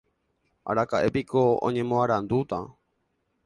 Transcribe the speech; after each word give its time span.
Araka'épiko 0.69 1.43
oñemoarandúta. 1.67 2.59